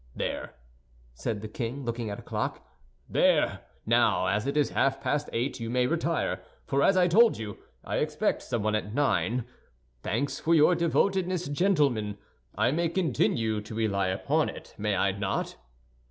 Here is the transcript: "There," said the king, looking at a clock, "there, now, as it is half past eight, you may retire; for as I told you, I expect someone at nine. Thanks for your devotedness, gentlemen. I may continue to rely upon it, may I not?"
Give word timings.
"There," 0.15 0.55
said 1.13 1.41
the 1.41 1.47
king, 1.47 1.85
looking 1.85 2.09
at 2.09 2.17
a 2.17 2.23
clock, 2.23 2.65
"there, 3.07 3.59
now, 3.85 4.25
as 4.25 4.47
it 4.47 4.57
is 4.57 4.71
half 4.71 4.99
past 4.99 5.29
eight, 5.31 5.59
you 5.59 5.69
may 5.69 5.85
retire; 5.85 6.41
for 6.65 6.81
as 6.81 6.97
I 6.97 7.07
told 7.07 7.37
you, 7.37 7.59
I 7.83 7.97
expect 7.97 8.41
someone 8.41 8.73
at 8.73 8.95
nine. 8.95 9.45
Thanks 10.01 10.39
for 10.39 10.55
your 10.55 10.73
devotedness, 10.73 11.49
gentlemen. 11.49 12.17
I 12.55 12.71
may 12.71 12.89
continue 12.89 13.61
to 13.61 13.75
rely 13.75 14.07
upon 14.07 14.49
it, 14.49 14.73
may 14.75 14.95
I 14.95 15.11
not?" 15.11 15.55